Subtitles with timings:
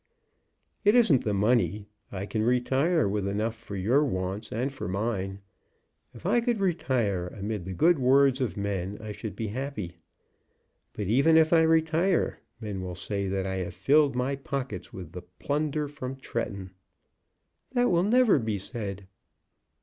[0.83, 1.85] It isn't the money.
[2.11, 5.41] I can retire with enough for your wants and for mine.
[6.15, 9.97] If I could retire amid the good words of men I should be happy.
[10.93, 15.13] But, even if I retire, men will say that I have filled my pockets with
[15.37, 16.71] plunder from Tretton."
[17.73, 19.05] "That will never be said."